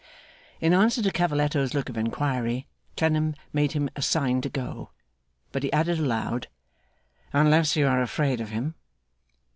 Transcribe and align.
In 0.59 0.73
answer 0.73 1.03
to 1.03 1.11
Cavalletto's 1.11 1.75
look 1.75 1.87
of 1.87 1.95
inquiry, 1.95 2.65
Clennam 2.97 3.35
made 3.53 3.73
him 3.73 3.87
a 3.95 4.01
sign 4.01 4.41
to 4.41 4.49
go; 4.49 4.89
but 5.51 5.61
he 5.61 5.71
added 5.71 5.99
aloud, 5.99 6.47
'unless 7.33 7.75
you 7.75 7.85
are 7.87 8.01
afraid 8.01 8.41
of 8.41 8.49
him. 8.49 8.73